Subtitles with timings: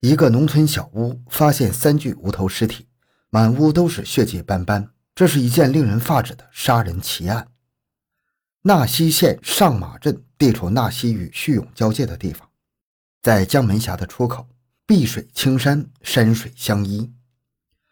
[0.00, 2.88] 一个农村小屋发现三具无头尸体，
[3.28, 4.90] 满屋都是血迹斑斑。
[5.14, 7.48] 这是一件令人发指的杀人奇案。
[8.62, 12.48] 纳西县上马镇地处纳西与叙永交界的地方，
[13.20, 14.48] 在江门峡的出口，
[14.86, 17.12] 碧水青山，山水相依。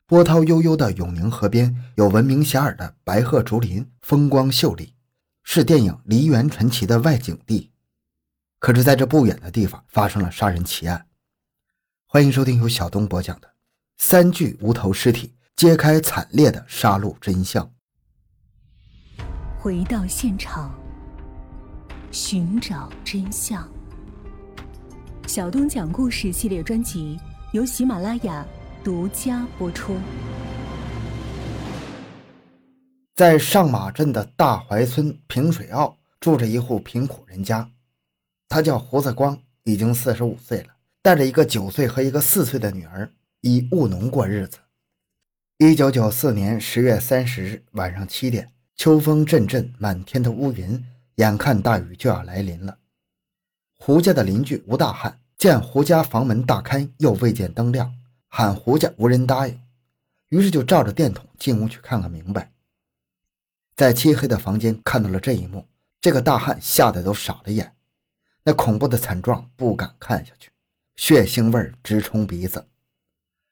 [0.07, 4.95] 波涛悠悠的永宁河边有闻名遐迩的白鹤竹林，风光秀丽，
[5.43, 7.71] 是电影《梨园传奇》的外景地。
[8.59, 11.05] 可是，在这不远的地方发生了杀人奇案。
[12.11, 13.47] 欢迎收听由小东播讲的
[13.99, 17.71] 《三具无头尸体揭开惨烈的杀戮真相》。
[19.59, 20.75] 回到现场，
[22.11, 23.71] 寻找真相。
[25.27, 27.21] 小东讲故事系列专辑
[27.53, 28.43] 由喜马拉雅
[28.83, 29.95] 独家播出。
[33.17, 37.71] 在上马镇的大槐村平水坳，住着一户贫苦人家，
[38.49, 40.69] 他叫胡子光，已经四十五岁了。
[41.09, 44.59] 带着一个九岁和一个四岁的女儿，以务农过日子。
[45.57, 52.77] 一九九四年十月三十日晚上七点，秋风阵阵，满天的乌云，眼看大雨就要来临了。
[53.79, 57.91] 胡家的邻居吴大汉见胡家房门大开，又未见灯亮，
[58.29, 59.59] 喊胡家无人答应，
[60.29, 62.53] 于是就照着电筒进屋去看个明白。
[63.75, 65.67] 在漆黑的房间看到了这一幕，
[66.03, 67.75] 这个大汉吓得都傻了眼，
[68.45, 70.51] 那恐怖的惨状不敢看下去。
[70.99, 72.67] 血腥味直冲鼻子。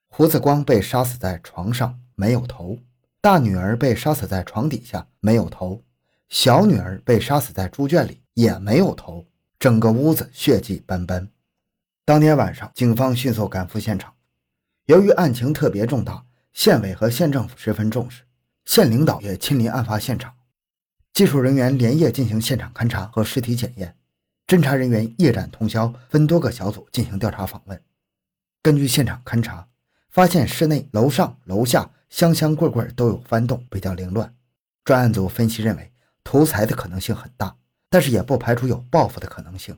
[0.09, 2.77] 胡子光被杀死在床上，没有头；
[3.21, 5.81] 大女儿被杀死在床底下，没有头；
[6.29, 9.25] 小女儿被杀死在猪圈里，也没有头。
[9.61, 11.31] 整个屋子血迹斑斑。
[12.05, 14.13] 当天晚上，警方迅速赶赴现场。
[14.87, 18.25] 由于案情特别重大，县委和县政府十分重视，
[18.65, 20.35] 县领导也亲临案发现场，
[21.13, 23.96] 技术人员连夜进行现场勘查和尸体检验。
[24.47, 27.83] 侦查人员夜战通宵，分多个小组进行调查访问。
[28.63, 29.67] 根据现场勘查，
[30.09, 34.33] 发现室内、楼上、楼下箱箱柜柜都有翻动，比较凌乱。
[34.85, 37.57] 专案组分析认为，图财的可能性很大，
[37.91, 39.77] 但是也不排除有报复的可能性。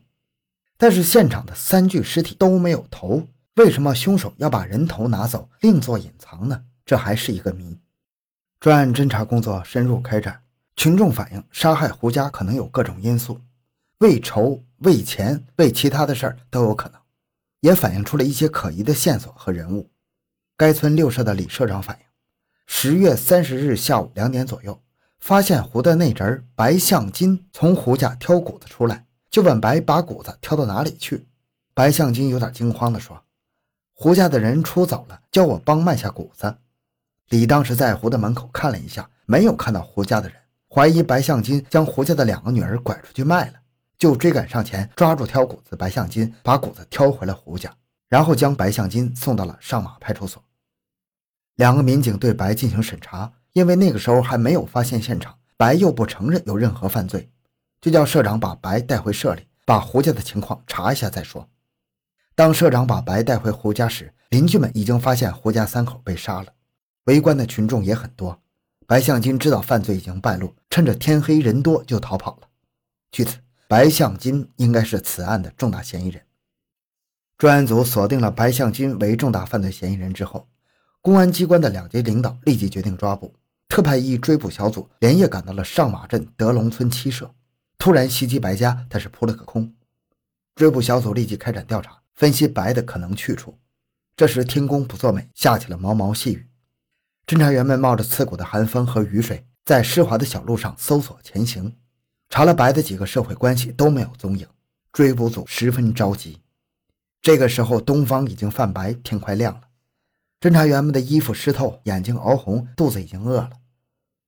[0.77, 3.27] 但是现场的三具尸体都没有头，
[3.57, 6.65] 为什么凶手要把人头拿走，另作隐藏呢？
[6.85, 7.79] 这还是一个谜。
[8.61, 10.43] 专案侦查工作深入开展，
[10.77, 13.41] 群众反映杀害胡家可能有各种因素。
[13.99, 17.01] 为仇、为钱、为其他的事儿都有可能，
[17.61, 19.91] 也反映出了一些可疑的线索和人物。
[20.57, 22.05] 该村六社的李社长反映，
[22.67, 24.81] 十月三十日下午两点左右，
[25.19, 31.27] 发现胡的那侄白向金从胡家挑谷子出来，就问白把谷子挑到哪里去。
[31.75, 33.21] 白向金有点惊慌地说
[33.95, 36.57] ：“胡家的人出走了，叫我帮卖下谷子。”
[37.31, 40.39] 李当时在胡的门口看了一下，没有看到胡家的人，
[40.69, 43.55] 怀疑白向金将胡家的两个女儿拐出去卖了。
[43.99, 47.75] 就追赶上前，抓住挑谷子白向金，把谷子挑回了胡家，
[48.09, 50.43] 然后将白向金送到了上马派出所。
[51.57, 57.29] 两个民警对白进行审查，因为那个时候还没有发现现场，白又不承认有任何犯罪，
[57.81, 61.49] 就叫社长把白带回社里，把胡家的情况查一下再说。
[62.37, 66.53] 当社长把白带回胡家时，邻居们已经发现胡家三口被杀了，
[67.07, 68.41] 围观的群众也很多。
[68.87, 72.49] 白向金知道犯罪已经败露，趁着天黑人多就逃跑了。
[73.11, 73.39] 据此。
[73.69, 76.23] 白向金应该是此案的重大嫌疑人。
[77.37, 80.49] 专案组锁定了白向金为重大犯罪嫌疑人之后，
[81.03, 83.35] 公安机关的两级领导立即决定抓捕。
[83.69, 87.35] 特派一追捕小组连夜赶到了上马镇德龙村七社，
[87.77, 89.75] 突然袭击白家，但是扑了个空。
[90.55, 93.59] 追捕小组立即开展调查，分析白的可能去处。
[94.17, 96.49] 这时天公不作美，下起了毛毛细雨。
[97.27, 101.77] 侦查员们冒着刺骨的寒风和雨水，在湿滑的小路上搜索前行。
[102.29, 104.47] 查了白的几个社会关系都没有踪影，
[104.93, 106.41] 追捕组十分着急。
[107.23, 109.63] 这个时候，东方已经泛白，天快亮了。
[110.41, 113.51] 侦查员们的衣服湿透，眼睛熬红，肚子已经饿了。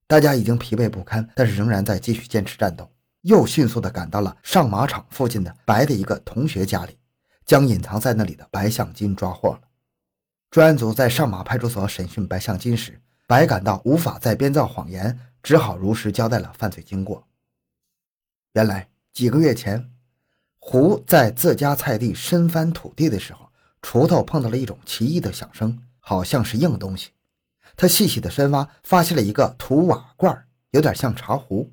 [0.07, 2.91] 大家已经疲惫不堪，但是仍然在继续坚持战斗。
[3.23, 6.97] 又迅速地赶到了上马场附近的白的一个同学家里，
[7.45, 9.61] 将隐藏在那里的白向金抓获了。
[10.51, 17.25] 专案组在上马派出所审讯白向金时，白感到无法再编造谎言，只好如实交代了犯罪经过。
[18.55, 19.89] 原来几个月前，
[20.59, 23.49] 胡在自家菜地深翻土地的时候，
[23.81, 27.11] 锄头碰到了一种奇异的响声，好像是硬东西。
[27.77, 31.73] 他细细的深挖，发现了一个土瓦罐，有点像茶壶。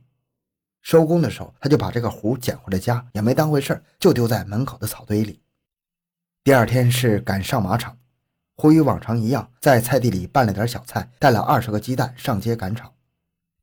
[0.83, 5.41] 收工的时候，他就把这个壶捡回了家，也没当回事就丢在门口的草堆里。
[6.43, 7.97] 第二天是赶上马场，
[8.55, 12.93] 胡与往常一样，在菜地里拌了点小菜，带了二十个鸡蛋上街赶场，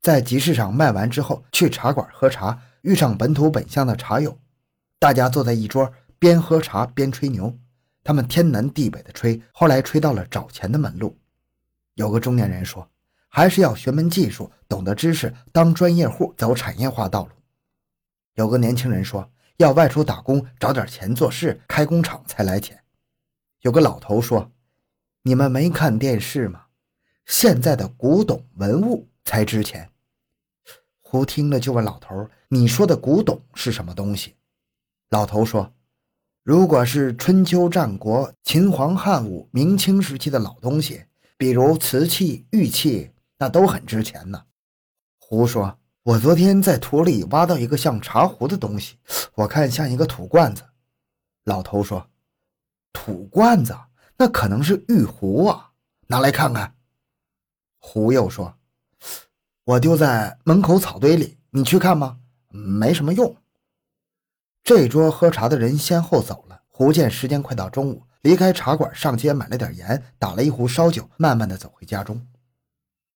[0.01, 2.61] 在集市上卖完之后，去茶馆喝茶。
[2.85, 4.37] 遇上本土本乡的茶友，
[4.99, 7.57] 大家坐在一桌，边喝茶边吹牛。
[8.03, 11.17] 他们天南地北的吹，后来吹到了找钱的门路。
[11.95, 12.87] 有个中年人说
[13.27, 17.31] ：“还是要学门技术，懂得知识，当专业户，走产业化道路。”
[18.35, 22.83] 有个年轻人说：“要外出打工，找点钱做事，开工厂才来钱。”
[23.61, 24.51] 有个老头说
[25.23, 26.65] ：“你们没看电视吗？
[27.25, 29.89] 现在的古董文物才值钱。”
[31.01, 34.35] 胡听了就问老头：“你说的古董是什么东西？”
[35.09, 35.73] 老头说
[36.43, 41.05] ：“如果是春秋战国、秦皇汉武、明清时期的老东西，
[41.37, 44.45] 比如瓷器、玉器，那都很值钱呢。”
[45.19, 48.97] 胡说：“我昨天在土里挖到一个像茶壶的东西，
[49.35, 50.63] 我看像一个土罐子。”
[51.45, 52.09] 老头说。
[52.97, 53.77] 土罐子，
[54.17, 55.71] 那可能是玉壶啊！
[56.07, 56.73] 拿来看看。
[57.77, 58.57] 胡又说
[59.65, 62.19] ：“我丢在门口草堆里，你去看吗？
[62.55, 63.35] 没什么用。”
[64.63, 66.61] 这桌喝茶的人先后走了。
[66.67, 72.27] 胡见时间快到中午，离开茶馆，上街买了点盐，打了一壶烧酒，慢慢的走回家中。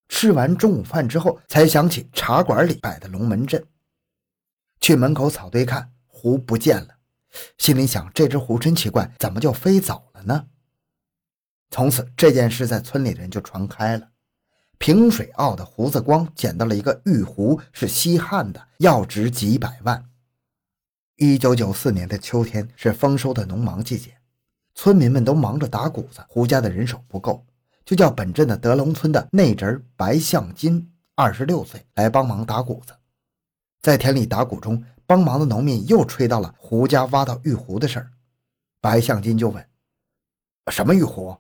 [0.08, 3.66] 吃完中午饭之后，才想起茶馆里摆的龙门阵。
[4.80, 6.96] 去门口草堆看，壶不见了。
[7.58, 10.48] 心里想：这只狐真奇怪，怎么就飞走了呢？
[11.70, 14.10] 从此，这件事在村里人就传开了。
[14.80, 20.10] 平水坳的胡子光捡到了一个玉壶，是西汉的，要值几百万。
[21.18, 24.18] 一九九四年的秋天是丰收的农忙季节，
[24.74, 27.46] 村民们都忙着打谷子，胡家的人手不够，
[27.86, 32.94] 就叫本镇的德龙村的内侄白向金，二十六岁，来帮忙打谷子。
[33.82, 34.84] 在田里打谷中。
[35.10, 38.12] 帮忙的农民又吹到了胡家挖到玉壶的事儿，
[38.80, 39.68] 白向金就问
[40.72, 41.36] ：“什么玉壶？”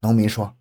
[0.00, 0.56] 农民说：“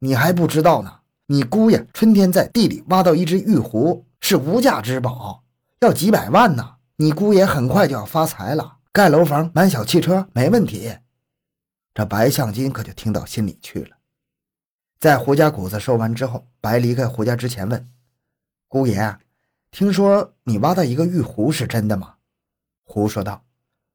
[0.00, 0.97] 你还不知道呢，
[1.30, 5.44] 你姑爷春天在地里挖到一只玉壶，是无价之宝，
[5.80, 6.76] 要几百万呢。
[6.96, 10.96] 你姑爷很快就要发财了，盖楼房、买小汽车没问题。”
[11.92, 13.98] 这白向金可就听到心里去了。
[14.98, 17.90] 在胡家谷子收完之后，白离开胡家之前问
[18.66, 19.18] ：“姑爷。”
[19.70, 22.14] 听说你挖到一个玉壶是真的吗？
[22.84, 23.44] 胡说道：“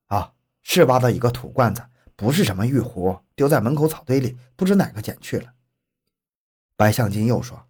[0.05, 1.81] 啊，是挖到一个土罐子，
[2.15, 5.51] 不是什么玉壶，丢在门口草堆里，不知哪个捡去了。”
[6.83, 7.65] 白向金又说：“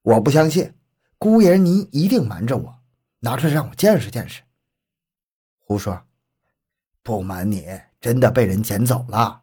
[0.00, 0.72] 我不相信，
[1.18, 2.78] 姑爷您一定瞒着我，
[3.18, 4.40] 拿出来让我见识见识。”
[5.60, 6.06] 胡说
[7.04, 7.66] ：“不瞒你，
[8.00, 9.42] 真的被人捡走了。”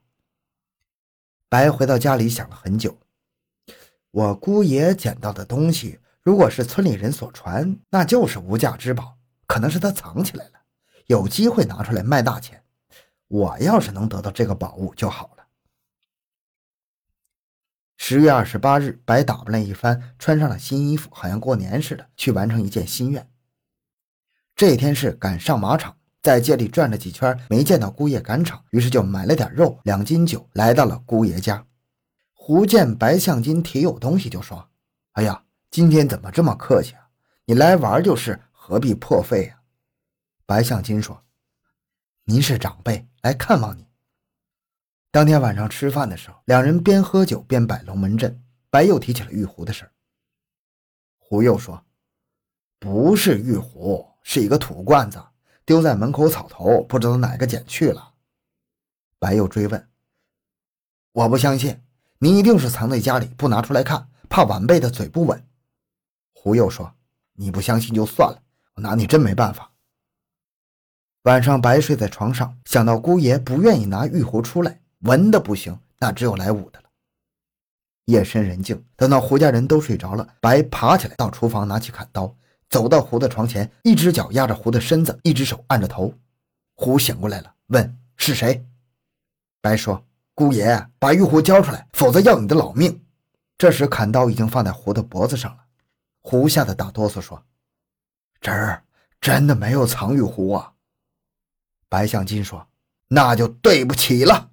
[1.48, 2.98] 白回到家里想了很久，
[4.10, 6.00] 我姑爷捡到的东西。
[6.24, 9.16] 如果是村里人所传，那就是无价之宝，
[9.46, 10.54] 可能是他藏起来了，
[11.06, 12.64] 有机会拿出来卖大钱。
[13.28, 15.35] 我要是能得到这个宝物就好了。
[17.98, 23.30] 十月二十八日，白打扮了一番，穿上了新衣服，好像过年似的，去完成一件心愿。
[24.56, 31.66] 这天是赶上马场，在街里转了几圈，没见到姑爷赶场，于是就买了点肉，两斤酒，来到了姑爷家。
[32.34, 34.70] 胡见白向金提有东西，就说
[35.14, 35.42] ：“哎呀。”
[35.72, 37.10] 今天怎么这么客气啊？
[37.44, 39.60] 你来玩就是，何必破费呀？
[40.46, 41.22] 白向金说
[42.24, 43.86] ：“您是长辈，来看望你。”
[45.16, 48.44] 当天晚上吃饭的时候，两人边喝酒边摆龙门阵。
[48.70, 49.92] 白又提起了玉壶的事儿。
[51.18, 51.86] 胡又说
[52.80, 55.24] ：“不是玉壶，是一个土罐子，
[55.64, 58.16] 丢在门口草头，不知道哪个捡去了。”
[59.18, 59.88] 白又追问
[61.14, 61.82] ：“我不相信，
[62.20, 65.48] 你一定是藏在家里，不拿出来看，怕晚辈的嘴不稳。”
[66.36, 66.94] 胡又说
[67.40, 68.44] ：“你不相信就算了，
[68.74, 69.72] 我拿你真没办法。”
[71.24, 76.86] 晚上白睡在床上，想到姑爷不愿意拿玉壶出来，文的不行，那只有来武的了。
[78.06, 82.36] 夜深人静，等到胡家人都睡着了，白爬起来到厨房，拿起砍刀，
[82.70, 86.14] 走到胡的床前，一只脚压着胡的身子，一只手按着头。
[86.76, 88.66] 胡醒过来了，问是谁？
[89.62, 93.04] 白说：“姑爷，把玉壶交出来，否则要你的老命。”
[93.58, 95.64] 这时砍刀已经放在胡的脖子上了。
[96.22, 97.44] 胡吓得打哆嗦，说
[98.42, 98.84] ：“侄儿，
[99.20, 100.74] 真的没有藏玉壶啊。”
[101.90, 102.68] 白向金说
[103.10, 104.52] ：“那就对不起了。”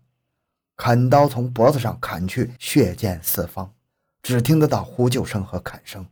[0.85, 3.73] 砍刀从脖子上砍去，血溅四方，
[4.21, 6.05] 只听得到呼救声和砍声。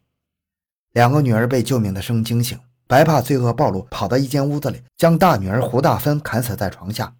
[0.93, 7.13] 两个女儿被救命的声惊醒，白怕罪恶暴露，跑到一间屋子里，将大女儿胡大芬砍死在床下。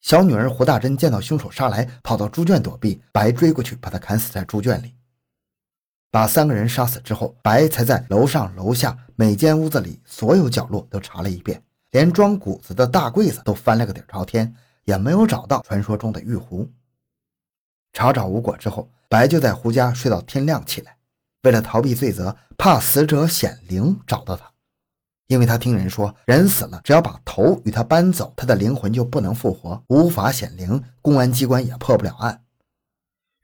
[0.00, 4.92] 小女儿胡大珍见到凶手杀来，跑到猪圈躲避，白追过去，把她砍死在猪圈里。
[6.10, 14.52] 把三个人杀死之后，白才在楼上楼下每间屋子里所有角落都查了一遍，连装谷子的大柜子都翻了个底朝天，
[14.86, 16.68] 也没有找到传说中的玉壶。
[17.96, 20.98] 查找无果之后，白就在胡家睡到天亮起来。
[21.44, 24.52] 为了逃避罪责，怕死者显灵找到他，
[25.28, 32.42] 因为他听人说，人死了，只要把头与他搬走，他的灵魂就不能复活，无法显灵，公安机关也破不了案。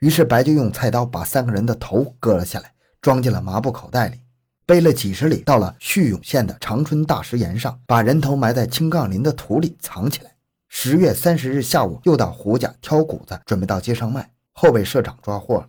[0.00, 4.21] 于是白就用菜刀把三个人的头割了下来，装进了麻布口袋里，
[4.66, 10.35] 背了几十里，到了叙永县的长春大石岩上，把人头埋在青杠林的土里藏起来。
[10.68, 15.68] 十月三十日下午，又到胡家挑谷子，准备到街上卖，后被社长抓获了。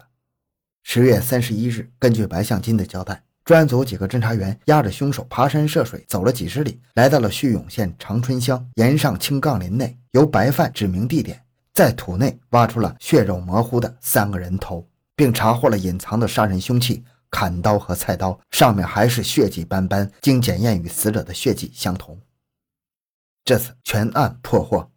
[0.84, 3.24] 十月三十一日，根据白向金的交代。
[3.46, 22.18] 专案组几个侦查员押着凶手爬山涉水，走了几十里，来到了叙永县长春乡岩上青杠林内，由白范指明地点，在土内挖出了血肉模糊的三个人头，并查获了隐藏的杀人凶器砍刀和菜刀，上面还是血迹斑斑，经检验与死者的血迹相同。
[23.44, 24.90] 这次全案破获，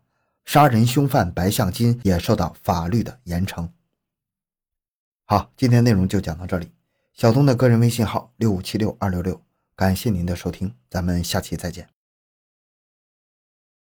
[0.45, 3.69] 杀人凶犯白向金也受到法律的严惩。
[5.29, 6.71] 好，今天内容就讲到这里。
[7.13, 9.43] 小东的个人微信号六五七六二六六，
[9.75, 11.96] 感谢您的收听，咱们下期再见。